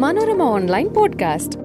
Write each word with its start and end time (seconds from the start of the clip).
Manorama 0.00 0.42
online 0.42 0.88
podcast. 0.88 1.58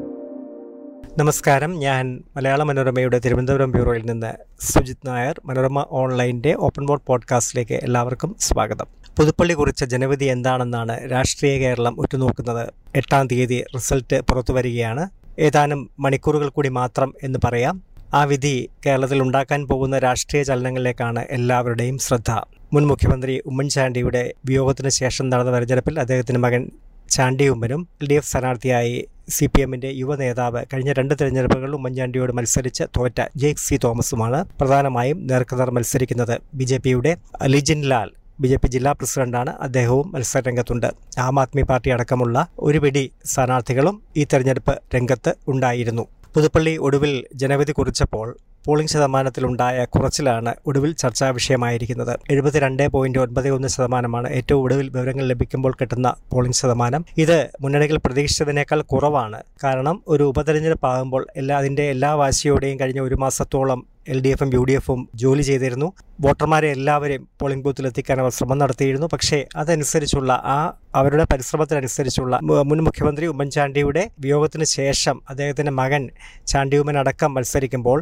നമസ്കാരം. 1.18 1.80
ഞാൻ 1.80 2.24
മലയാള 2.38 2.64
മനോരമയുടെ 2.64 3.20
തിരുവനന്തപുരം 3.20 3.72
ബ്യൂറോയിൽ 3.72 4.06
നിന്ന് 4.06 4.34
സുജിത് 4.62 4.98
നായർ. 5.08 5.42
മനോരമ 5.46 5.86
ഓൺലൈന്റെ 5.92 6.56
ഓപ്പൺ 6.60 6.86
ബോർഡ് 6.86 7.02
പോഡ്കാസ്റ്റിലേക്ക് 7.08 7.74
എല്ലാവർക്കും 7.74 8.36
സ്വാഗതം. 8.40 8.86
പുതുപ്പള്ളി 9.18 9.54
കുറിച്ച 9.54 9.84
ജനവിധി 9.84 10.26
എന്താണെന്നാണ് 10.26 11.12
രാഷ്ട്രീയ 11.12 11.58
കേരളം 11.58 12.00
ഉറ്റുനോക്കുന്നത്. 12.00 12.70
എട്ടാം 12.96 13.28
തീയതി 13.28 13.64
റിസൾട്ട് 13.76 14.22
പുറത്തു 14.22 14.54
വരികയാണ്. 14.54 15.10
ഏതാനും 15.40 15.90
മണിക്കൂറുകൾ 16.00 16.50
കൂടി 16.50 16.70
മാത്രം 16.70 17.14
എന്ന് 17.24 17.40
പറയാം. 17.46 17.82
ആ 18.14 18.24
വിധി 18.24 18.70
കേരളത്തിൽ 18.86 19.22
ഉണ്ടാക്കാൻ 19.22 19.68
പോകുന്ന 19.68 20.00
രാഷ്ട്രീയ 20.00 20.44
ചലനങ്ങളിലേക്കാണ് 20.44 21.26
എല്ലാവരുടെയും 21.30 21.98
ശ്രദ്ധ. 21.98 22.32
മുൻ 22.74 22.88
മുഖ്യമന്ത്രി 22.88 23.42
ഉമ്മൻചാണ്ടിയുടെ 23.46 24.34
വിയോഗത്തിന് 24.46 24.90
ശേഷം 24.90 25.30
നടന്ന 25.30 25.54
തെരഞ്ഞെടുപ്പിൽ 25.54 26.00
അദ്ദേഹത്തിന്റെ 26.00 26.40
മകൻ 26.40 26.72
ചാണ്ടി 27.16 27.46
ഉമ്മനും 27.54 27.82
എൽ 28.02 28.08
ഡി 28.12 28.16
എഫ് 28.20 28.28
സ്ഥാനാർത്ഥിയായി 28.30 28.96
സി 29.36 29.46
പി 29.54 29.60
എമ്മിന്റെ 29.66 29.90
യുവ 30.00 30.16
നേതാവ് 30.22 30.62
കഴിഞ്ഞ 30.72 30.92
രണ്ട് 31.00 31.14
തെരഞ്ഞെടുപ്പുകളിലും 31.20 31.78
ഉമ്മൻചാണ്ടിയോട് 31.80 32.32
മത്സരിച്ച് 32.38 32.84
തോറ്റ 32.96 33.20
ജെയ്ക് 33.42 33.62
സി 33.66 33.76
തോമസുമാണ് 33.84 34.40
പ്രധാനമായും 34.60 35.20
നേർക്കുനേർ 35.30 35.70
മത്സരിക്കുന്നത്. 35.78 36.34
ബി 36.60 36.66
ജെ 36.72 36.78
പിയുടെ 36.86 37.12
Lijin 37.54 37.82
Lal 37.92 38.10
B 38.42 38.50
J 38.52 38.58
P 38.64 38.70
ജില്ലാ 38.76 38.92
പ്രസിഡന്റാണ്. 39.00 39.52
അദ്ദേഹവും 39.68 40.08
മത്സര 40.16 40.42
രംഗത്തുണ്ട് 40.50 40.90
ആം 41.28 41.40
ആദ്മി 41.44 41.64
പാർട്ടി 41.70 41.92
അടക്കമുള്ള 41.96 42.38
ഒരു 42.68 42.82
പിടി 42.86 43.06
സ്ഥാനാർത്ഥികളും 43.34 43.96
ഈ 44.22 44.26
തെരഞ്ഞെടുപ്പ് 44.34 44.76
രംഗത്ത് 44.96 45.34
ഉണ്ടായിരുന്നു. 45.54 46.06
പുതുപ്പള്ളി 46.36 46.76
ഒടുവിൽ 46.88 47.16
ജനവിധി 47.44 47.76
കുറിച്ചപ്പോൾ 47.80 48.28
പോളിംഗ് 48.66 48.92
ശതമാനത്തിലുണ്ടായ 48.94 49.86
കുറച്ചിലാണ് 49.94 50.52
ഒടുവിൽ 50.68 50.92
ചർച്ചാ 51.02 51.28
വിഷയമായിരിക്കുന്നത്. 51.38 52.14
എഴുപത്തിരണ്ട് 52.34 52.84
പോയിന്റ് 52.96 53.20
ഒൻപത് 53.24 53.50
ഒന്ന് 53.58 53.70
ശതമാനമാണ് 53.76 54.30
ഏറ്റവും 54.38 54.62
ഒടുവിൽ 54.66 54.88
വിവരങ്ങൾ 54.96 55.26
ലഭിക്കുമ്പോൾ 55.32 55.74
കിട്ടുന്ന 55.82 56.10
പോളിംഗ് 56.34 56.60
ശതമാനം. 56.62 57.04
ഇത് 57.18 57.38
മുന്നണികൾ 57.62 57.98
പ്രതീക്ഷിച്ചതിനേക്കാൾ 58.06 58.82
കുറവാണ്. 58.94 59.42
കാരണം 59.64 59.98
ഒരു 60.08 60.24
ഉപതെരഞ്ഞെടുപ്പ് 60.24 60.88
ആകുമ്പോൾ 60.94 61.26
എല്ലാ 61.38 61.58
അതിന്റെ 61.58 61.84
എല്ലാ 61.96 62.14
വാശിയോടെയും 62.24 62.80
കഴിഞ്ഞ 62.80 63.00
ഒരു 63.00 63.16
മാസത്തോളം 63.26 63.82
എൽ 64.14 64.20
ഡി 64.24 64.30
എഫും 64.30 64.50
യു 64.54 64.64
ഡി 64.64 64.74
എഫും 64.80 65.00
ജോലി 65.16 65.42
ചെയ്തിരുന്നു. 65.42 65.88
വോട്ടർമാരെ 66.24 66.68
എല്ലാവരെയും 66.68 67.24
പോളിംഗ് 67.42 67.64
ബൂത്തിൽ 67.66 67.88
എത്തിക്കാൻ 67.88 68.18
അവർ 68.20 68.32
ശ്രമം 68.32 68.58
നടത്തിയിരുന്നു. 68.58 69.08
പക്ഷേ 69.14 69.46
അതനുസരിച്ചുള്ള 69.56 70.32
ആ 70.56 70.58
അവരുടെ 70.96 71.26
പരിശ്രമത്തിനനുസരിച്ചുള്ള 71.32 72.40
മുൻ 72.42 72.80
മുഖ്യമന്ത്രി 72.88 73.26
ഉമ്മൻചാണ്ടിയുടെ 73.26 74.04
വിയോഗത്തിന് 74.20 74.64
ശേഷം 74.64 75.22
അദ്ദേഹത്തിന്റെ 75.30 75.72
മകൻ 75.72 76.04
ചാണ്ടിയുമ്മൻ 76.48 76.98
അടക്കം 76.98 77.34
മത്സരിക്കുമ്പോൾ 77.34 78.00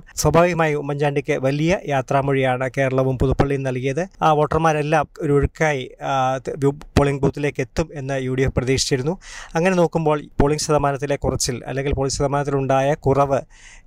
സ്വാഭാവികമായി 0.53 0.73
ഉമ്മൻചാണ്ടിക്ക് 0.81 1.35
വലിയ 1.45 1.73
യാത്രാമൊഴിയാണ് 1.91 2.65
കേരളവും 2.75 3.15
പുതുപ്പള്ളിയും 3.21 3.63
നൽകിയത്. 3.67 4.01
ആ 4.25 4.27
വോട്ടർമാരെല്ലാം 4.37 5.05
ഒരു 5.23 5.31
ഒഴുക്കായി 5.37 5.83
പോളിംഗ് 6.97 7.21
ബൂത്തിലേക്ക് 7.23 7.61
എത്തും 7.65 7.87
എന്ന് 7.99 8.15
യു 8.25 8.33
ഡി 8.37 8.43
എഫ് 8.47 8.55
പ്രതീക്ഷിച്ചിരുന്നു. 8.57 9.13
അങ്ങനെ 9.57 9.75
നോക്കുമ്പോൾ 9.81 10.19
പോളിംഗ് 10.41 10.63
ശതമാനത്തിലെ 10.65 11.17
കുറച്ചിൽ 11.23 11.57
അല്ലെങ്കിൽ 11.69 11.95
പോളിംഗ് 11.99 12.17
ശതമാനത്തിലുണ്ടായ 12.17 12.89
കുറവ് 13.07 13.39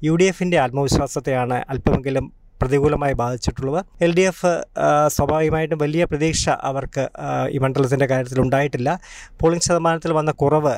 യു 0.09 0.17
ഡി 0.23 0.27
എഫിന്റെ 0.33 0.59
ആത്മവിശ്വാസത്തെയാണ് 0.65 1.59
അല്പമെങ്കിലും 1.75 2.27
പ്രതികൂലമായി 2.63 3.15
ബാധിച്ചിട്ടുള്ളത്. 3.23 3.81
എൽ 4.05 4.13
ഡി 4.19 4.23
എഫ് 4.31 4.53
സ്വാഭാവികമായിട്ടും 5.17 5.79
വലിയ 5.85 6.03
പ്രതീക്ഷ 6.11 6.45
അവർക്ക് 6.69 7.05
ഈ 7.55 7.59
മണ്ഡലത്തിന്റെ 7.65 8.07
കാര്യത്തിൽ 8.13 8.39
ഉണ്ടായിട്ടില്ല. 8.45 8.91
പോളിംഗ് 9.41 9.67
ശതമാനത്തിൽ 9.69 10.13
വന്ന 10.19 10.31
കുറവ് 10.43 10.75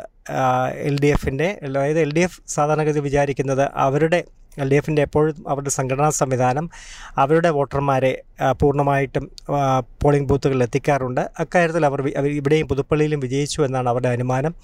എൽ 0.88 0.96
ഡി 1.02 1.10
എഫിന്റെ 1.16 1.48
അതായത് 1.66 2.00
എൽ 2.06 2.10
ഡി 2.16 2.24
എഫ് 2.26 2.40
സാധാരണഗതി 2.56 3.02
വിചാരിക്കുന്നത് 3.06 3.64
അവരുടെ 3.86 4.20
എൽ 4.60 4.68
ഡി 4.68 4.76
എഫിന്റെ 4.76 5.02
എപ്പോഴും 5.02 5.36
അവരുടെ 5.48 5.70
സംഘടനാ 5.70 6.10
സംവിധാനം 6.18 6.66
അവരുടെ 7.16 7.50
വോട്ടർമാരെ 7.50 8.12
പൂർണമായിട്ടും 8.60 9.24
പോളിംഗ് 10.02 10.28
ബൂത്തുകളിൽ 10.30 10.64
എത്തിക്കാറുണ്ട്. 10.66 11.22
അക്കാര്യത്തിൽ 11.44 11.86
അവർ 11.90 12.00
ഇവിടെയും 12.40 12.68
പുതുപ്പള്ളിയിലും 12.72 13.20
വിജയിച്ചു 13.26 13.60
എന്നാണ് 13.66 13.90
അവരുടെ 13.92 14.10
അനുമാനം. 14.16 14.54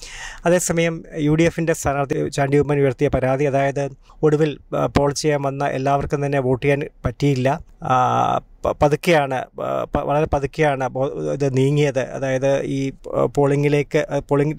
അതേസമയം 0.47 0.97
യു 1.27 1.34
ഡി 1.41 1.47
എഫിന്റെ 1.50 1.77
സ്ഥാനാർത്ഥി 1.80 2.17
ചാണ്ടി 2.39 2.58
ഉമ്മൻ 2.64 2.80
ഉയർത്തിയ 2.84 3.11
പരാതി 3.17 3.47
അതായത് 3.52 3.84
ഒടുവിൽ 4.27 4.50
പോൾ 4.97 5.11
ചെയ്യാൻ 5.22 5.41
വന്ന 5.48 5.64
എല്ലാവർക്കും 5.78 6.20
തന്നെ 6.27 6.40
വോട്ട് 6.48 6.64
ചെയ്യാൻ 6.64 6.83
പറ്റിയില്ല. 7.07 7.51
പതുക്കെയാണ് 8.83 9.39
വളരെ 10.08 10.27
പതുക്കെയാണ് 10.35 10.85
ഇത് 11.35 11.45
നീങ്ങിയത്. 11.56 12.01
അതായത് 12.17 12.51
ഈ 12.77 12.79
പോളിങ്ങിലേക്ക് 13.36 14.01
പോളിംഗ് 14.29 14.55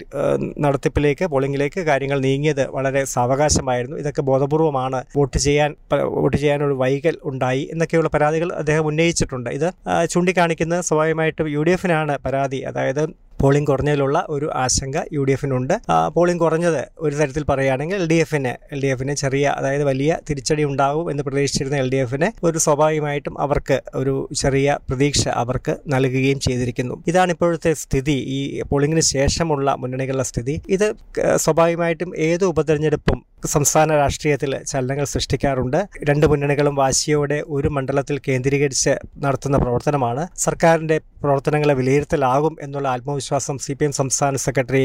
നടത്തിപ്പിലേക്ക് 0.64 1.24
പോളിങ്ങിലേക്ക് 1.32 1.80
കാര്യങ്ങൾ 1.88 2.18
നീങ്ങിയത് 2.26 2.62
വളരെ 2.76 3.02
സാവകാശമായിരുന്നു. 3.14 3.96
ഇതൊക്കെ 4.02 4.22
ബോധപൂർവമാണ് 4.30 5.00
വോട്ട് 5.16 5.38
ചെയ്യാൻ 5.46 5.72
വോട്ട് 6.20 6.36
ചെയ്യാനൊരു 6.36 6.76
വൈകൽ 6.82 7.16
ഉണ്ടായി 7.30 7.64
എന്നൊക്കെയുള്ള 7.72 8.10
പരാതികൾ 8.16 8.50
അദ്ദേഹം 8.60 8.86
ഉന്നയിച്ചിട്ടുണ്ട് 9.06 9.50
ഇത് 9.58 9.68
ചൂണ്ടിക്കാണിക്കുന്നത് 10.12 10.82
സ്വാഭാവികമായിട്ടും 10.88 11.46
യു 11.54 11.62
ഡി 11.66 11.72
എഫിനാണ് 11.76 12.14
പരാതി. 12.24 12.60
അതായത് 12.70 13.02
പോളിംഗ് 13.40 13.68
കുറഞ്ഞതിലുള്ള 13.70 14.26
ഒരു 14.28 14.46
ആശങ്ക 14.54 14.96
യു 15.12 15.22
ഡി 15.24 15.32
എഫിനുണ്ട്. 15.32 15.74
പോളിംഗ് 16.14 16.40
കുറഞ്ഞത് 16.40 16.82
ഒരു 16.98 17.14
തരത്തിൽ 17.16 17.44
പറയുകയാണെങ്കിൽ 17.50 17.96
എൽ 18.00 18.06
ഡി 18.08 18.14
എഫിന് 18.14 18.52
എൽ 18.74 18.80
ഡി 18.82 18.86
എഫിന് 18.86 19.14
ചെറിയ 19.14 19.46
അതായത് 19.58 19.84
വലിയ 19.84 20.18
തിരിച്ചടി 20.30 20.64
ഉണ്ടാകും 20.64 21.10
എന്ന് 21.10 21.22
പ്രതീക്ഷിച്ചിരുന്ന 21.22 21.76
എൽ 21.76 21.90
ഡി 21.92 21.96
എഫിന് 21.96 22.30
ഒരു 22.46 22.58
സ്വാഭാവികമായിട്ടും 22.58 23.40
അവർക്ക് 23.40 23.80
ഒരു 23.94 24.28
ചെറിയ 24.42 24.78
പ്രതീക്ഷ 24.88 25.28
അവർക്ക് 25.28 25.76
നൽകുകയും 25.86 26.40
ചെയ്തിരിക്കുന്നു. 26.40 27.04
ഇതാണ് 27.06 27.30
ഇപ്പോഴത്തെ 27.30 27.72
സ്ഥിതി. 27.74 28.18
ഈ 28.36 28.62
പോളിംഗിന് 28.62 29.00
ശേഷമുള്ള 29.00 29.74
മുന്നണികളുടെ 29.74 30.22
സ്ഥിതി. 30.22 30.62
ഇത് 30.68 30.94
സ്വാഭാവികമായിട്ടും 31.36 32.12
ഏത് 32.16 32.44
ഉപതെരഞ്ഞെടുപ്പും 32.44 33.24
സംസ്ഥാന 33.46 33.96
രാഷ്ട്രീയത്തിൽ 33.96 34.52
ചലനങ്ങൾ 34.70 35.04
സൃഷ്ടിക്കാറുണ്ട്. 35.04 35.80
രണ്ട് 36.08 36.26
മുന്നണികളും 36.26 36.74
വാശിയോടെ 36.74 37.44
ഒരു 37.48 37.68
മണ്ഡലത്തിൽ 37.68 38.16
കേന്ദ്രീകരിച്ച് 38.28 38.92
നടത്തുന്ന 39.24 39.56
പ്രവർത്തനമാണ്. 39.56 40.22
സർക്കാരിന്റെ 40.46 40.96
പ്രവർത്തനങ്ങളെ 41.22 41.74
വിലയിരുത്തലാകും 41.74 42.56
എന്നുള്ള 42.62 42.88
ആത്മവിശ്വാസം 42.88 43.25
സി 43.66 43.74
പി 43.78 43.84
എം 43.84 43.92
സംസ്ഥാന 43.92 44.36
സെക്രട്ടറി 44.36 44.84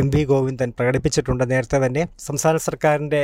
എം 0.00 0.08
വി 0.14 0.22
ഗോവിന്ദൻ 0.24 0.70
പ്രകടിപ്പിച്ചിട്ടുണ്ട്. 0.78 1.44
നേരത്തെ 1.52 1.78
തന്നെ 1.86 2.02
സംസ്ഥാന 2.26 2.56
സർക്കാരിന്റെ 2.68 3.22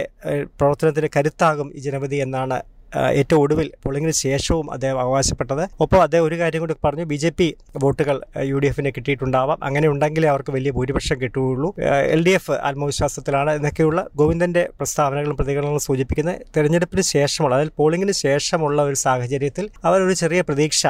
പ്രവർത്തനത്തിന് 0.59 1.09
കരുത്താകും 1.17 1.69
ഈ 1.77 1.83
ജനവിധി 1.87 2.21
എന്നാണ് 2.27 2.59
ഏറ്റവും 2.97 3.41
ഒടുവിൽ 3.43 3.71
പോളിംഗിന് 3.85 4.13
ശേഷവും 4.13 4.73
അദ്ദേഹം 4.73 5.01
അവകാശപ്പെട്ടത്. 5.01 5.65
ഒപ്പം 5.81 6.03
അദ്ദേഹം 6.03 6.25
ഒരു 6.25 6.39
കാര്യം 6.39 6.61
കൂടി 6.61 6.75
പറഞ്ഞു 6.85 7.05
ബി 7.05 7.17
ജെ 7.17 7.31
പി 7.39 7.55
വോട്ടുകൾ 7.83 8.21
യു 8.51 8.59
ഡി 8.59 8.67
എഫിന് 8.67 8.89
കിട്ടിയിട്ടുണ്ടാവാം. 8.97 9.59
അങ്ങനെ 9.65 9.89
ഉണ്ടെങ്കിലേ 9.89 10.29
അവർക്ക് 10.29 10.53
വലിയ 10.53 10.71
ഭൂരിപക്ഷം 10.71 11.21
കിട്ടുകയുള്ളൂ. 11.21 11.75
എൽ 12.15 12.25
ഡി 12.27 12.31
എഫ് 12.31 12.53
ആത്മവിശ്വാസത്തിലാണ് 12.53 13.51
എന്നൊക്കെയുള്ള 13.51 14.07
ഗോവിന്ദന്റെ 14.17 14.69
പ്രസ്താവനകളും 14.79 15.37
പ്രതികരണങ്ങളും 15.37 15.81
സൂചിപ്പിക്കുന്നത് 15.81 16.41
തെരഞ്ഞെടുപ്പിന് 16.57 17.01
ശേഷമുള്ള 17.01 17.55
അതായത് 17.55 17.73
പോളിംഗിന് 17.77 18.13
ശേഷമുള്ള 18.13 18.83
ഒരു 18.83 18.95
സാഹചര്യത്തിൽ 18.95 19.65
ഒരു 20.07 20.15
ചെറിയ 20.23 20.41
പ്രതീക്ഷ 20.41 20.87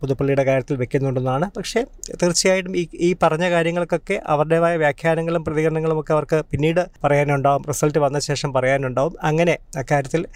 പുതുപ്പള്ളിയുടെ 0.00 0.44
കാര്യത്തിൽ 0.44 0.76
വെക്കുന്നുണ്ടെന്നാണ്. 0.76 1.46
പക്ഷേ 1.56 1.80
തീർച്ചയായിട്ടും 2.22 2.76
ഈ 2.76 2.86
ഈ 3.06 3.16
പറഞ്ഞ 3.22 3.50
കാര്യങ്ങൾക്കൊക്കെ 3.50 4.20
അവരുടേതായ 4.26 4.76
വ്യാഖ്യാനങ്ങളും 4.76 5.44
പ്രതികരണങ്ങളും 5.44 6.00
ഒക്കെ 6.00 6.12
അവർക്ക് 6.12 6.42
പിന്നീട് 6.50 6.82
പറയാനുണ്ടാവും 7.04 7.62
റിസൾട്ട് 7.68 7.98
വന്ന 7.98 8.18
ശേഷം 8.18 8.52
പറയാനുണ്ടാവും. 8.52 9.14
അങ്ങനെ 9.22 9.58
അക്കാര്യത്തിൽ 9.76 10.26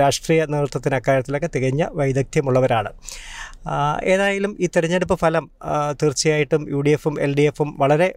രാഷ്ട്രീയ 0.00 0.42
നേതൃത്വത്തിന് 0.56 0.96
അക്കാര്യത്തിലൊക്കെ 1.00 1.50
തികഞ്ഞ 1.56 1.84
വൈദഗ്ധ്യമുള്ളവരാണ്. 2.00 2.92
ഏതായാലും 4.12 4.52
ഈ 4.64 4.66
തെരഞ്ഞെടുപ്പ് 4.74 5.14
ഫലം 5.22 5.44
തീർച്ചയായിട്ടും 6.00 6.62
യു 6.72 6.80
ഡി 6.86 6.90
എഫും 6.96 7.14
എൽ 7.24 7.32
ഡി 7.38 7.44
എഫും 7.50 7.68
വളരെ 7.82 8.08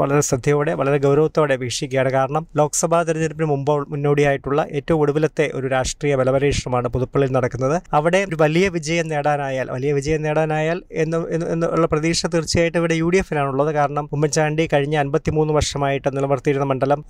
വളരെ 0.00 0.20
ശ്രദ്ധയോടെ 0.28 0.72
വളരെ 0.80 0.98
ഗൗരവത്തോടെ 1.04 1.54
വീക്ഷിക്കുകയാണ്. 1.62 2.10
കാരണം 2.16 2.42
ലോക്സഭാ 2.60 2.98
തെരഞ്ഞെടുപ്പിന് 3.08 3.48
മുമ്പ് 3.52 3.72
മുന്നോടിയായിട്ടുള്ള 3.92 4.60
ഏറ്റവും 4.78 5.00
ഒടുവിലത്തെ 5.04 5.46
ഒരു 5.58 5.66
രാഷ്ട്രീയ 5.74 6.14
ബലപരീക്ഷണമാണ് 6.20 6.88
പുതുപ്പള്ളിയിൽ 6.96 7.32
നടക്കുന്നത്. 7.36 7.76
അവിടെ 7.98 8.20
ഒരു 8.28 8.38
വലിയ 8.44 8.68
വിജയം 8.76 9.08
നേടാനായാൽ 9.12 9.66
വലിയ 9.76 9.92
വിജയം 9.98 10.22
നേടാനായാൽ 10.26 10.80
എന്ന് 11.04 11.20
എന്നുള്ള 11.54 11.88
പ്രതീക്ഷ 11.94 12.26
തീർച്ചയായിട്ടും 12.34 12.80
ഇവിടെ 12.82 12.96
യു 13.02 13.08
ഡി 13.14 13.20
എഫിനാണുള്ളത് 13.24 13.72
കാരണം 13.78 14.04
ഉമ്മൻചാണ്ടി 14.16 14.66
കഴിഞ്ഞ 14.74 14.96
അൻപത്തിമൂന്ന് 15.04 15.54
വർഷമായിട്ട് 15.58 16.08
നിലനിർത്തിയിരുന്ന 16.16 16.68
മണ്ഡലം 16.72 17.02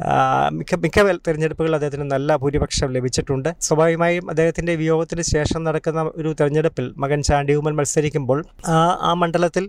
മിക്ക 0.59 0.81
മിക്ക 0.87 1.07
തെരഞ്ഞെടുപ്പുകളിൽ 1.29 1.77
അദ്ദേഹത്തിന് 1.79 2.09
നല്ല 2.15 2.37
ഭൂരിപക്ഷം 2.45 2.91
ലഭിച്ചിട്ടുണ്ട്. 2.97 3.51
സ്വാഭാവികമായും 3.61 4.24
അദ്ദേഹത്തിന്റെ 4.31 4.75
വിയോഗത്തിന് 4.75 5.25
ശേഷം 5.33 5.61
നടക്കുന്ന 5.65 6.03
ഒരു 6.21 6.31
തെരഞ്ഞെടുപ്പിൽ 6.41 6.87
മകൻ 7.05 7.21
ചാണ്ടി 7.23 7.55
ഉമ്മൻ 7.61 7.75
മത്സരിക്കുമ്പോൾ 7.79 8.41
ആ 9.09 9.13
മണ്ഡലത്തിൽ 9.23 9.67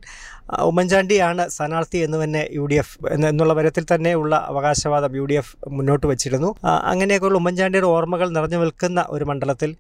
ഉമ്മൻചാണ്ടിയാണ് 0.68 1.44
സ്ഥാനാർത്ഥി 1.50 2.00
എന്ന് 2.06 2.18
തന്നെ 2.24 2.42
യു 2.58 2.66
ഡി 2.72 2.76
എഫ് 2.76 2.96
എന്നുള്ള 3.30 3.54
തന്നെ 3.94 4.12
ഉള്ള 4.22 4.36
അവകാശവാദം 4.52 5.12
യു 5.20 5.26
ഡി 5.30 5.36
എഫ് 5.42 5.54
മുന്നോട്ട് 5.78 6.06
വെച്ചിരുന്നു. 6.12 6.50
അങ്ങനെയൊക്കെയുള്ള 6.92 7.38
ഉമ്മൻചാണ്ടിയുടെ 7.42 7.90
ഓർമ്മകൾ 7.96 8.28
നിറഞ്ഞു 8.38 8.60
നിൽക്കുന്ന 8.64 9.00
ഒരു 9.10 9.26
മണ്ഡലത്തിൽ 9.30 9.72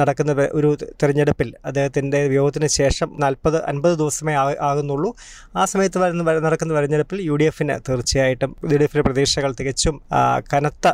നടക്കുന്ന 0.00 0.32
ഒരു 0.58 0.70
തെരഞ്ഞെടുപ്പിൽ 1.02 1.48
അദ്ദേഹത്തിന്റെ 1.68 2.20
വിയോഗത്തിന് 2.32 2.68
ശേഷം 2.80 3.08
നാൽപ്പത് 3.24 3.58
അൻപത് 3.70 3.94
ദിവസമേ 4.02 4.34
ആകുന്നുള്ളൂ. 4.68 5.10
ആ 5.60 5.64
സമയത്ത് 5.72 5.98
വരുന്ന 6.04 6.22
നടക്കുന്ന 6.46 6.72
തെരഞ്ഞെടുപ്പിൽ 6.78 7.20
യു 7.28 7.36
ഡി 7.40 7.46
എഫിന് 7.50 7.76
തീർച്ചയായിട്ടും 7.88 8.50
യു 8.72 8.76
ഡി 8.78 8.84
എഫിന്റെ 8.86 9.04
പ്രതീക്ഷകൾ 9.08 9.50
തികച്ചും 9.60 9.96
കനത്ത 10.52 10.86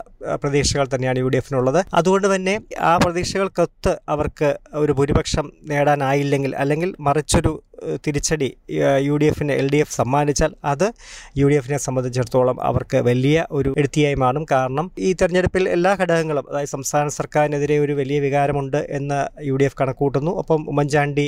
പ്രതീക്ഷകൾ 0.43 0.87
തന്നെയാണ് 0.95 1.19
യു 1.23 1.29
ഡി 1.35 1.39
എഫിനുള്ളത് 1.43 1.81
അതുകൊണ്ട് 2.01 2.29
തന്നെ 2.35 2.55
ആ 2.83 2.93
പ്രതീക്ഷകൾക്കൊത്ത് 3.13 3.93
അവർക്ക് 4.09 4.49
ഒരു 4.75 4.93
ഭൂരിപക്ഷം 4.93 5.47
നേടാനായില്ലെങ്കിൽ 5.63 6.53
അല്ലെങ്കിൽ 6.55 6.91
മറിച്ചൊരു 7.01 7.53
തിരിച്ചടി 8.05 8.49
യു 9.09 9.15
ഡി 9.21 9.27
എഫിന് 9.33 9.55
എൽ 9.63 9.69
ഡി 9.75 9.79
എഫ് 9.85 9.95
സമ്മാനിച്ചാൽ 10.01 10.53
അത് 10.73 10.87
യു 11.41 11.47
ഡി 11.51 11.57
എഫിനെ 11.61 11.79
സംബന്ധിച്ചിടത്തോളം 11.87 12.57
അവർക്ക് 12.69 12.99
വലിയ 13.09 13.47
ഒരു 13.59 13.71
എടുത്തിയായി 13.81 14.17
മാറും. 14.25 14.45
കാരണം 14.53 14.87
ഈ 15.07 15.11
തെരഞ്ഞെടുപ്പിൽ 15.21 15.65
എല്ലാ 15.77 15.93
ഘടകങ്ങളും 16.01 16.45
അതായത് 16.51 16.73
സംസ്ഥാന 16.77 17.09
സർക്കാരിനെതിരെ 17.19 17.77
ഒരു 17.85 17.95
വലിയ 18.01 18.19
വികാരമുണ്ട് 18.27 18.81
എന്ന് 18.99 19.21
യു 19.49 19.57
ഡി 19.61 19.67
എഫ് 19.69 19.79
കണക്കൂട്ടുന്നു. 19.81 20.33
ഒപ്പം 20.43 20.61
ഉമ്മൻചാണ്ടി 20.73 21.27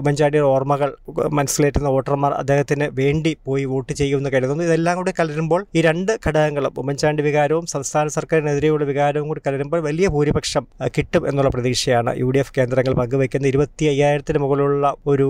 ഉമ്മൻചാണ്ടിയുടെ 0.00 0.48
ഓർമ്മകൾ 0.54 0.90
മനസ്സിലേറ്റുന്ന 1.38 1.90
വോട്ടർമാർ 1.96 2.32
അദ്ദേഹത്തിന് 2.42 2.88
വേണ്ടി 3.00 3.32
പോയി 3.48 3.64
വോട്ട് 3.72 3.92
ചെയ്യുമെന്ന് 4.00 4.32
കരുതുന്നു. 4.36 4.64
ഇതെല്ലാം 4.68 4.96
കൂടി 5.00 5.12
കലരുമ്പോൾ 5.20 5.60
ഈ 5.76 5.82
രണ്ട് 5.88 6.12
ഘടകങ്ങളും 6.26 6.72
ഉമ്മൻചാണ്ടി 6.82 7.22
വികാരവും 7.28 7.64
സംസ്ഥാന 7.74 8.08
സർക്കാരിനെതിരെയുള്ള 8.18 8.84
വികാരവും 8.90 9.26
കൂടി 9.30 9.42
കലരുമ്പോൾ 9.46 9.80
വലിയ 9.88 10.06
ഭൂരിപക്ഷം 10.14 10.64
കിട്ടും 10.96 11.22
എന്നുള്ള 11.30 11.50
പ്രതീക്ഷയാണ് 11.56 12.10
യു 12.22 12.28
ഡി 12.34 12.40
എഫ് 12.42 12.54
കേന്ദ്രങ്ങൾ 12.58 12.94
പങ്കുവയ്ക്കുന്ന 13.00 13.46
ഇരുപത്തി 13.52 13.84
അയ്യായിരത്തിന് 13.92 14.40
മുകളിലുള്ള 14.44 14.88
ഒരു 15.06 15.28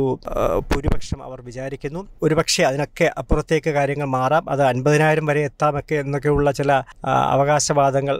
ഭൂരിപക്ഷം 0.59 1.23
അവർ 1.23 1.39
വിചാരിക്കുന്നു. 1.49 2.01
ഒരുപക്ഷെ 2.23 2.63
അതിനൊക്കെ 2.63 3.07
അപ്പുറത്തേക്ക് 3.19 3.71
കാര്യങ്ങൾ 3.71 4.09
മാറാം. 4.17 4.51
അത് 4.51 4.63
അൻപതിനായിരം 4.63 5.27
വരെ 5.27 5.45
എത്താമൊക്കെ 5.45 5.95
എന്നൊക്കെയുള്ള 5.95 6.51
ചില 6.51 6.73
അവകാശവാദങ്ങൾ 7.35 8.19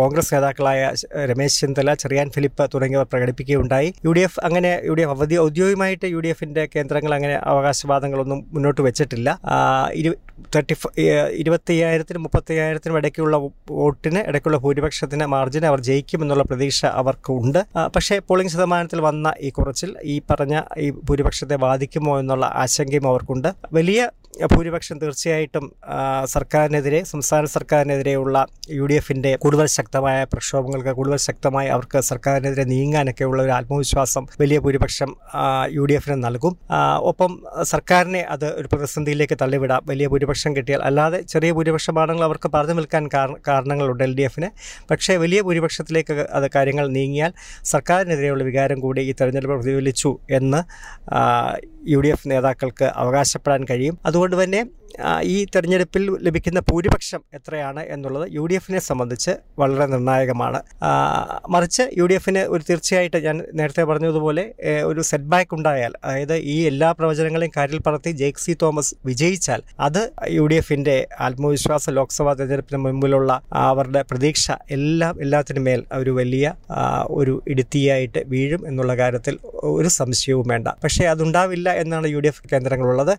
കോൺഗ്രസ് 0.00 0.34
നേതാക്കളായ 0.34 0.92
രമേശ് 1.30 1.60
ചെന്നിത്തല 1.60 1.94
ചെറിയാൻ 1.94 2.30
ഫിലിപ്പ് 2.30 2.70
തുടങ്ങിയവർ 2.74 3.06
പ്രകടിപ്പിക്കുകയുണ്ടായി. 3.12 3.94
യു 4.04 4.12
ഡി 4.12 4.20
എഫ് 4.20 4.40
അങ്ങനെ 4.44 4.72
യു 4.84 4.94
ഡി 4.94 5.02
എഫ് 5.02 5.14
അവധി 5.16 5.38
ഔദ്യോഗികമായിട്ട് 5.40 6.06
യു 6.14 6.20
ഡി 6.20 6.28
എഫിന്റെ 6.28 6.68
കേന്ദ്രങ്ങൾ 6.76 7.14
അങ്ങനെ 7.14 7.36
അവകാശവാദങ്ങളൊന്നും 7.44 8.40
മുന്നോട്ട് 8.52 8.80
വെച്ചിട്ടില്ല. 8.80 9.28
തേർട്ടി 10.54 10.74
ഇരുപത്തി 11.42 11.72
അയ്യായിരത്തിനും 11.72 12.22
മുപ്പത്തി 12.22 12.52
അയ്യായിരത്തിനും 12.52 12.96
ഇടയ്ക്കുള്ള 12.96 13.36
വോട്ടിന് 13.70 14.20
ഇടയ്ക്കുള്ള 14.28 14.58
ഭൂരിപക്ഷത്തിന് 14.64 15.24
മാർജിന് 15.24 15.66
അവർ 15.66 15.80
ജയിക്കുമെന്നുള്ള 15.80 16.42
പ്രതീക്ഷ 16.42 16.80
അവർക്ക് 17.00 17.30
ഉണ്ട്. 17.32 17.60
പക്ഷേ 17.96 18.18
പോളിംഗ് 18.28 18.52
ശതമാനത്തിൽ 18.52 19.00
വന്ന 19.00 19.32
ഈ 19.40 19.50
കുറച്ചിൽ 19.50 19.90
ഈ 20.04 20.16
പറഞ്ഞ 20.30 20.60
ഈ 20.78 20.90
ഭൂരിപക്ഷത്തെ 20.90 21.55
ബാധിക്കുമോ 21.56 22.18
എന്നുള്ള 22.18 22.52
ആശങ്കയും 22.54 23.08
അവർക്കുണ്ട്. 23.08 23.48
വലിയ 23.72 24.08
ഭൂരിപക്ഷം 24.44 24.98
തീർച്ചയായിട്ടും 24.98 25.72
സർക്കാരിനെതിരെ 26.24 27.04
സംസ്ഥാന 27.04 27.44
സർക്കാരിനെതിരെയുള്ള 27.44 28.46
യു 28.70 28.86
ഡി 28.86 28.94
എഫിന്റെ 28.94 29.36
കൂടുതൽ 29.36 29.66
ശക്തമായ 29.66 30.24
പ്രക്ഷോഭങ്ങൾക്ക് 30.24 30.90
കൂടുതൽ 30.90 31.16
ശക്തമായി 31.16 31.68
അവർക്ക് 31.68 32.00
സർക്കാരിനെതിരെ 32.00 32.64
നീങ്ങാനൊക്കെയുള്ള 32.64 33.42
ഒരു 33.42 33.50
ആത്മവിശ്വാസം 33.50 34.26
വലിയ 34.40 34.58
ഭൂരിപക്ഷം 34.58 35.16
യു 35.70 35.84
ഡി 35.84 35.92
എഫിന് 35.92 36.24
നൽകും 36.24 36.56
ഒപ്പം 36.98 37.42
സർക്കാരിനെ 37.62 38.20
അത് 38.20 38.54
ഒരു 38.54 38.68
പ്രതിസന്ധിയിലേക്ക് 38.72 39.36
തള്ളിവിടാം. 39.42 39.82
വലിയ 39.86 40.06
ഭൂരിപക്ഷം 40.06 40.56
കിട്ടിയാൽ 40.56 40.82
അല്ലാതെ 40.82 41.20
ചെറിയ 41.20 41.52
ഭൂരിപക്ഷമാണെങ്കിൽ 41.52 42.24
അവർക്ക് 42.24 42.50
പറഞ്ഞു 42.54 42.72
നിൽക്കാൻ 42.72 43.08
കാര- 43.14 43.40
കാരണങ്ങളുണ്ട് 43.48 44.04
എൽ 44.04 44.14
ഡി 44.14 44.22
എഫിന് 44.22 44.50
പക്ഷേ 44.90 45.16
വലിയ 45.16 45.40
ഭൂരിപക്ഷത്തിലേക്ക് 45.40 46.12
അത് 46.12 46.50
കാര്യങ്ങൾ 46.54 46.88
നീങ്ങിയാൽ 46.88 47.32
സർക്കാരിനെതിരെയുള്ള 47.64 48.44
വികാരം 48.44 48.80
കൂടി 48.80 49.00
ഈ 49.00 49.12
തെരഞ്ഞെടുപ്പ് 49.12 49.56
പ്രതിഫലിച്ചു 49.56 50.18
എന്ന് 50.30 50.62
യു 51.88 52.00
ഡി 52.00 52.08
എഫ് 52.08 52.30
നേതാക്കൾക്ക് 52.30 52.84
അവകാശപ്പെടാൻ 52.84 53.64
കഴിയും. 53.70 53.98
അതുകൊണ്ട് 54.06 54.25
തന്നെ 54.34 54.60
ആ, 54.60 54.85
ഈ 55.24 55.36
തെരഞ്ഞെടുപ്പിൽ 55.54 56.04
ലഭിക്കുന്ന 56.26 56.60
ഭൂരിപക്ഷം 56.70 57.22
എത്രയാണ് 57.38 57.82
എന്നുള്ളത് 57.94 58.26
യു 58.36 58.44
ഡി 58.50 58.54
എഫിനെ 58.54 58.80
സംബന്ധിച്ച് 58.88 59.32
വളരെ 59.58 59.86
നിർണായകമാണ്. 59.86 60.60
മറിച്ച് 61.48 61.84
യു 61.98 62.06
ഡി 62.06 62.14
എഫിന് 62.14 62.42
ഒരു 62.54 62.62
തീർച്ചയായിട്ടും 62.68 63.22
ഞാൻ 63.22 63.36
നേരത്തെ 63.54 63.84
പറഞ്ഞതുപോലെ 63.84 64.44
ഒരു 64.90 65.00
സെറ്റ് 65.00 65.30
ബാക്ക് 65.34 65.54
ഉണ്ടായാൽ 65.54 65.92
അതായത് 66.04 66.36
ഈ 66.54 66.56
എല്ലാ 66.70 66.88
പ്രവചനങ്ങളെയും 66.98 67.52
കാരിൽ 67.56 67.80
പറത്തി 67.86 68.10
ജേക്ക് 68.22 68.38
സി 68.38 68.54
തോമസ് 68.62 68.94
വിജയിച്ചാൽ 69.06 69.62
അത് 69.80 70.02
യു 70.36 70.46
ഡി 70.46 70.54
എഫിന്റെ 70.54 70.96
ആത്മവിശ്വാസ 71.20 71.90
ലോക്സഭാ 71.90 72.32
തെരഞ്ഞെടുപ്പിന് 72.32 72.80
മുമ്പിലുള്ള 72.84 73.32
അവരുടെ 73.66 74.02
പ്രതീക്ഷ 74.10 74.46
എല്ലാം 74.70 75.14
എല്ലാത്തിനും 75.20 75.64
മേൽ 75.64 75.82
ഒരു 75.92 76.10
വലിയ 76.10 76.54
ഒരു 77.18 77.34
ഇടുത്തിയായിട്ട് 77.48 78.22
വീഴും 78.28 78.62
എന്നുള്ള 78.68 78.94
കാര്യത്തിൽ 78.96 79.34
ഒരു 79.78 79.88
സംശയവും 79.88 80.46
വേണ്ട. 80.48 80.68
പക്ഷേ 80.84 81.04
അതുണ്ടാവില്ല 81.06 81.68
എന്നാണ് 81.82 82.06
U 82.14 82.20
D 82.20 82.28
F 82.28 82.42
കേന്ദ്രങ്ങളുള്ളത്. 82.52 83.14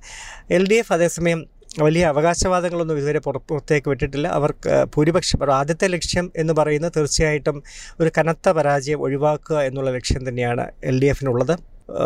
L 0.57 0.63
D 0.71 0.75
F 0.75 0.93
അതേസമയം 0.93 1.39
വലിയ 1.79 2.05
അവകാശവാദങ്ങളൊന്നും 2.05 2.97
ഇതുവരെ 2.97 3.19
പുറ- 3.19 3.41
പുറത്തേക്ക് 3.49 3.89
വിട്ടിട്ടില്ല. 3.89 4.27
അവർക്ക് 4.27 4.85
ഭൂരിപക്ഷം 4.95 5.53
ആദ്യത്തെ 5.53 5.87
ലക്ഷ്യം 5.87 6.31
എന്ന് 6.35 6.53
പറയുന്നത് 6.53 6.91
തീർച്ചയായിട്ടും 6.97 7.63
ഒരു 7.99 8.11
കനത്ത 8.17 8.49
പരാജയം 8.49 9.01
ഒഴിവാക്കുക 9.01 9.59
എന്നുള്ള 9.59 9.91
ലക്ഷ്യം 9.91 10.29
തന്നെയാണ് 10.29 10.71
എൽ 10.83 11.01
ഡി 11.01 11.05
എഫിനുള്ളത്. 11.05 11.59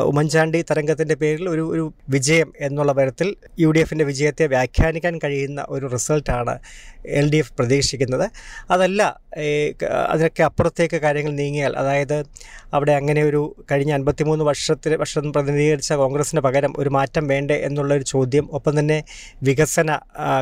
ഉമ്മൻചാണ്ടി 0.03 0.61
തരംഗത്തിന്റെ 0.61 1.15
പേരിൽ 1.15 1.49
ഒരു 1.49 1.71
ഒരു 1.73 1.93
വിജയം 2.09 2.53
എന്നുള്ള 2.59 2.97
തരത്തിൽ 2.97 3.35
യു 3.59 3.71
ഡി 3.71 3.79
എഫിന്റെ 3.79 4.05
വിജയത്തെ 4.05 4.47
വ്യാഖ്യാനിക്കാൻ 4.47 5.19
കഴിയുന്ന 5.23 5.65
ഒരു 5.69 5.85
റിസൾട്ടാണ് 5.85 6.59
എൽ 7.05 7.31
ഡി 7.31 7.37
എഫ് 7.37 7.53
പ്രതീക്ഷിക്കുന്നത്. 7.53 8.31
അതല്ല 8.71 9.20
അതിനൊക്കെ 10.07 10.43
അപ്പുറത്തേക്ക് 10.43 10.97
കാര്യങ്ങൾ 10.97 11.31
നീങ്ങിയാൽ 11.31 11.73
അതായത് 11.75 12.17
അവിടെ 12.73 12.91
അങ്ങനെ 12.91 13.21
ഒരു 13.23 13.41
കഴിഞ്ഞ 13.71 13.91
അൻപത്തിമൂന്ന് 13.91 14.43
വർഷത്തിൽ 14.45 14.91
വർഷം 14.95 15.31
പ്രതിനിധീകരിച്ച 15.31 15.93
കോൺഗ്രസിന് 15.93 16.41
പകരം 16.41 16.73
ഒരു 16.77 16.89
മാറ്റം 16.89 17.27
വേണ്ടേ 17.27 17.57
എന്നുള്ളൊരു 17.63 18.03
ചോദ്യം 18.03 18.45
ഒപ്പം 18.51 18.73
തന്നെ 18.79 18.97
വികസന 19.43 19.99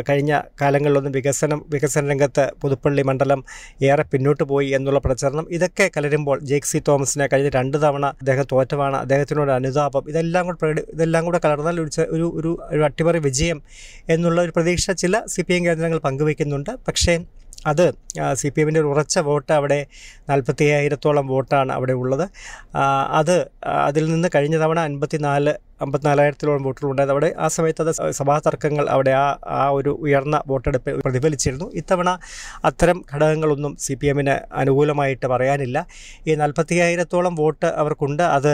കഴിഞ്ഞ 0.09 0.33
കാലങ്ങളിലൊന്നും 0.61 1.11
വികസനം 1.11 1.61
വികസന 1.69 2.03
രംഗത്ത് 2.07 2.45
പുതുപ്പള്ളി 2.61 3.03
മണ്ഡലം 3.03 3.41
ഏറെ 3.83 4.03
പിന്നോട്ട് 4.03 4.43
പോയി 4.43 4.69
എന്നുള്ള 4.69 4.99
പ്രചരണം 4.99 5.47
ഇതൊക്കെ 5.51 5.87
കലരുമ്പോൾ 5.97 6.39
ജേക്ക് 6.43 6.67
സി 6.67 6.81
തോമസിനെ 6.87 7.27
കഴിഞ്ഞ 7.27 7.49
രണ്ട് 7.49 7.77
തവണ 7.77 8.05
അദ്ദേഹം 8.05 8.47
തോറ്റമാണ് 8.51 8.97
അദ്ദേഹത്തിനോട് 8.97 9.51
അനുതാപം 9.51 10.03
ഇതെല്ലാം 10.07 10.45
കൂടെ 10.45 10.57
പ്രകടി 10.57 10.83
ഇതെല്ലാം 10.93 11.25
കൂടെ 11.25 11.41
കലർന്നാൽ 11.45 11.79
ഒരു 11.79 12.27
ഒരു 12.31 12.51
ഒരു 12.71 12.83
അട്ടിമറി 12.83 13.19
വിജയം 13.19 13.59
എന്നുള്ള 14.09 14.39
ഒരു 14.41 14.51
പ്രതീക്ഷ 14.51 14.91
ചില 14.97 15.21
സി 15.27 15.41
പി 15.41 15.53
എം 15.53 15.63
കേന്ദ്രങ്ങൾ 15.65 15.99
പങ്കുവയ്ക്കുന്നുണ്ട് 15.99 16.71
പക്ഷേ 16.87 17.15
അത് 17.67 17.93
സി 18.33 18.49
പി 18.49 18.61
എമ്മിന്റെ 18.61 18.79
ഒരു 18.79 18.87
ഉറച്ച 18.87 19.19
വോട്ട് 19.19 19.53
അവിടെ 19.53 19.85
നാൽപ്പത്തി 20.29 20.63
അയ്യായിരത്തോളം 20.63 21.27
വോട്ടാണ് 21.27 21.71
അവിടെ 21.71 21.93
ഉള്ളത്. 21.93 22.29
അത് 23.19 23.49
അതിൽ 23.65 24.11
നിന്ന് 24.11 24.29
കഴിഞ്ഞ 24.35 24.57
തവണ 24.57 24.79
അൻപത്തി 24.79 25.17
നാല് 25.17 25.53
അമ്പത്തിനാലായിരത്തിലോളം 25.81 26.63
വോട്ടുകളുണ്ടായത് 26.63 27.11
അവിടെ 27.11 27.35
ആ 27.37 27.47
സമയത്ത് 27.47 27.81
അത് 27.81 28.11
സഭാ 28.11 28.39
തർക്കങ്ങൾ 28.45 28.89
അവിടെ 28.89 29.11
ആ 29.11 29.37
ആ 29.47 29.69
ഒരു 29.69 29.89
ഉയർന്ന 29.89 30.41
വോട്ടെടുപ്പ് 30.47 30.91
പ്രതിഫലിച്ചിരുന്നു. 31.05 31.71
ഇത്തവണ 31.73 32.19
അത്തരം 32.65 33.03
ഘടകങ്ങളൊന്നും 33.13 33.75
സി 33.77 33.93
പി 33.93 34.07
എമ്മിന് 34.07 34.39
അനുകൂലമായിട്ട് 34.53 35.25
പറയാനില്ല. 35.25 35.85
ഈ 36.27 36.35
നാൽപ്പത്തി 36.35 36.73
അയ്യായിരത്തോളം 36.75 37.35
വോട്ട് 37.35 37.65
അവർക്കുണ്ട്. 37.65 38.23
അത് 38.23 38.53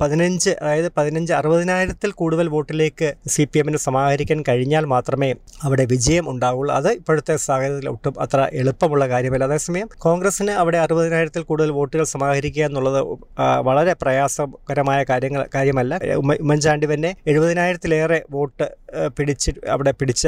പതിനഞ്ച് 0.00 0.50
അതായത് 0.50 0.92
പതിനഞ്ച് 0.96 1.32
അറുപതിനായിരത്തിൽ 1.32 2.10
കൂടുതൽ 2.10 2.48
വോട്ടിലേക്ക് 2.48 3.14
സി 3.26 3.48
പി 3.52 3.58
എമ്മിന് 3.58 3.76
സമാഹരിക്കാൻ 3.76 4.44
കഴിഞ്ഞാൽ 4.48 4.84
മാത്രമേ 4.84 5.34
അവിടെ 5.62 5.84
വിജയം 5.84 6.30
ഉണ്ടാവുള്ളൂ. 6.30 6.74
അത് 6.74 6.92
ഇപ്പോഴത്തെ 6.92 7.36
സാഹചര്യത്തിൽ 7.36 7.88
ഒട്ടും 7.88 8.14
അത്ര 8.20 8.48
എളുപ്പമുള്ള 8.52 9.08
കാര്യമല്ല. 9.08 9.44
അതേസമയം 9.44 9.88
കോൺഗ്രസിന് 9.98 10.50
അവിടെ 10.50 10.78
അറുപതിനായിരത്തിൽ 10.78 11.42
കൂടുതൽ 11.42 11.70
വോട്ടുകൾ 11.70 12.04
സമാഹരിക്കുക 12.04 12.64
എന്നുള്ളത് 12.64 13.18
വളരെ 13.60 13.92
പ്രയാസകരമായ 13.92 15.04
കാര്യങ്ങൾ 15.10 15.46
കാര്യമല്ല. 15.54 16.00
ഉമ്മ- 16.16 16.38
ഉമ്മൻചാണ്ടി 16.38 16.94
തന്നെ 16.94 17.14
എഴുപതിനായിരത്തിലേറെ 17.26 18.24
വോട്ട് 18.30 18.81
പിടിച്ച് 19.16 19.50
അവിടെ 19.74 19.92
പിടിച്ച 20.00 20.24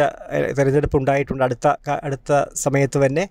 തെരഞ്ഞെടുപ്പ് 0.59 0.97
ഉണ്ടായിട്ടുണ്ട് 0.97 1.45
അടുത്ത 1.45 1.67
അടുത്ത 2.07 2.41
സമയത്ത് 2.55 2.99
തന്നെ. 3.05 3.25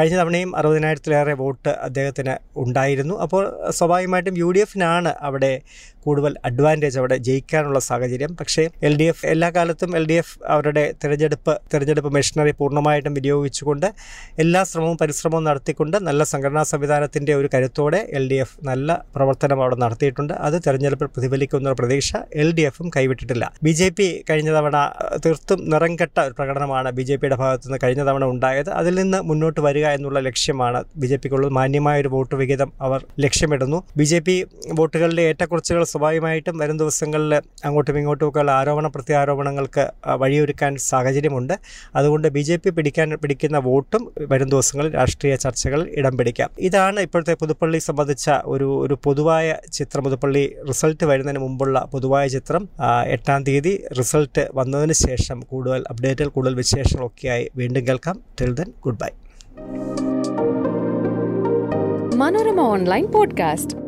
കഴിഞ്ഞ 0.00 0.16
തവണയും 0.20 0.50
അറുപതിനായിരത്തിലേറെ 0.56 1.34
വോട്ട് 1.42 1.72
അദ്ദേഹത്തിന് 1.88 2.34
ഉണ്ടായിരുന്നു. 2.64 3.16
അപ്പോൾ 3.26 3.44
സ്വാഭാവികമായിട്ടും 3.78 4.38
യു 4.42 4.50
ഡി 4.50 4.62
എഫിനാണ് 4.66 5.12
അവിടെ 5.28 5.52
കൂടുതൽ 6.08 6.34
അഡ്വാന്റേജ് 6.50 6.98
അവിടെ 7.02 7.18
ജയിക്കാനുള്ള 7.28 7.80
സാഹചര്യം. 7.88 8.32
പക്ഷേ 8.40 8.64
എൽ 8.88 8.94
ഡി 9.00 9.06
എഫ് 9.12 9.24
എല്ലാ 9.34 9.50
കാലത്തും 9.56 9.90
എൽ 10.00 10.04
ഡി 10.10 10.16
എഫ് 10.22 10.34
അവരുടെ 10.54 10.84
തിരഞ്ഞെടുപ്പ് 11.02 11.54
തിരഞ്ഞെടുപ്പ് 11.72 12.10
മെഷീനറി 12.16 12.52
പൂർണമായിട്ടും 12.60 13.14
വിനിയോഗിച്ചുകൊണ്ട് 13.18 13.88
എല്ലാ 14.44 14.62
ശ്രമവും 14.70 14.96
പരിശ്രമവും 15.02 15.44
നടത്തിക്കൊണ്ട് 15.48 15.96
നല്ല 16.08 16.22
സംഘടനാ 16.32 16.62
സംവിധാനത്തിന്റെ 16.72 17.32
ഒരു 17.40 17.48
കരുത്തോടെ 17.54 18.00
എൽ 18.18 18.24
ഡി 18.30 18.38
എഫ് 18.44 18.56
നല്ല 18.70 18.98
പ്രവർത്തനം 19.16 19.58
അവിടെ 19.64 19.76
നടത്തിയിട്ടുണ്ട്. 19.84 20.34
അത് 20.48 20.56
തെരഞ്ഞെടുപ്പിൽ 20.66 21.08
പ്രതിഫലിക്കുന്ന 21.16 21.74
പ്രതീക്ഷ 21.80 22.10
എൽ 22.42 22.48
ഡി 22.58 22.62
എഫും 22.70 22.88
കൈവിട്ടിട്ടില്ല. 22.96 23.44
ബി 23.66 23.72
ജെ 23.80 23.88
പി 23.98 24.06
കഴിഞ്ഞ 24.30 24.50
തവണ 24.56 24.76
തീർത്തും 25.24 25.60
നിറംകെട്ട 25.72 26.18
ഒരു 26.26 26.34
പ്രകടനമാണ് 26.38 26.88
ബി 26.98 27.04
ജെ 27.08 27.16
പിയുടെ 27.20 27.36
ഭാഗത്തു 27.42 27.66
നിന്ന് 27.68 27.78
കഴിഞ്ഞ 27.84 28.02
തവണ 28.08 28.24
ഉണ്ടായത്. 28.34 28.70
അതിൽ 28.80 28.94
നിന്ന് 29.02 29.18
മുന്നോട്ട് 29.30 29.60
വരിക 29.66 29.86
എന്നുള്ള 29.98 30.18
ലക്ഷ്യമാണ് 30.28 30.80
ബി 31.02 31.08
ജെ 31.12 31.18
പിക്കുള്ളത്. 31.22 31.52
മാന്യമായ 31.58 32.02
ഒരു 32.04 32.10
വോട്ട് 32.16 32.34
വിഹിതം 32.42 32.70
അവർ 32.86 33.00
ലക്ഷ്യമിടുന്നു. 33.24 33.78
ബി 34.00 34.06
ജെ 34.12 34.20
പി 34.26 34.36
വോട്ടുകളിലെ 34.80 35.22
ഏറ്റക്കുറച്ചുകൾ 35.30 35.82
സ്വാഭാവികമായിട്ടും 35.98 36.58
വരും 36.58 36.76
ദിവസങ്ങളിൽ 36.78 37.32
അങ്ങോട്ടും 37.64 37.98
ഇങ്ങോട്ടുമൊക്കെ 37.98 38.40
ഉള്ള 38.40 38.52
ആരോപണ 38.52 38.86
പ്രത്യാരോപണങ്ങൾക്ക് 38.86 39.84
വഴിയൊരുക്കാൻ 40.20 40.76
സാഹചര്യമുണ്ട്. 40.76 41.54
അതുകൊണ്ട് 41.96 42.28
ബി 42.28 42.40
ജെ 42.40 42.56
പി 42.56 42.70
പിടിക്കാൻ 42.70 43.10
പിടിക്കുന്ന 43.22 43.58
വോട്ടും 43.58 44.02
വരും 44.32 44.48
ദിവസങ്ങളിൽ 44.48 44.94
രാഷ്ട്രീയ 44.94 45.36
ചർച്ചകളിൽ 45.36 45.88
ഇടം 45.92 46.18
പിടിക്കാം. 46.18 46.50
ഇതാണ് 46.58 47.00
ഇപ്പോഴത്തെ 47.00 47.34
പുതുപ്പള്ളി 47.34 47.78
സംബന്ധിച്ച 47.78 48.30
ഒരു 48.44 48.68
ഒരു 48.86 48.98
പൊതുവായ 49.04 49.56
ചിത്രം. 49.72 50.04
പുതുപ്പള്ളി 50.04 50.44
റിസൾട്ട് 50.68 51.04
വരുന്നതിന് 51.04 51.42
മുമ്പുള്ള 51.42 51.88
പൊതുവായ 51.92 52.28
ചിത്രം. 52.28 52.68
എട്ടാം 53.06 53.42
തീയതി 53.44 53.74
റിസൾട്ട് 53.98 54.48
വന്നതിന് 54.54 54.92
ശേഷം 54.92 55.40
കൂടുതൽ 55.40 55.84
അപ്ഡേറ്റുകൾ 55.90 56.28
കൂടുതൽ 56.28 56.54
വിശേഷങ്ങളൊക്കെയായി 56.54 57.50
വീണ്ടും 57.56 57.86
കേൾക്കാം. 57.86 58.20
Till 58.40 58.54
then 58.54 58.70
good 58.84 59.00
bye 59.02 59.12
Manorama 62.18 62.60
online 62.60 63.04
podcast. 63.06 63.87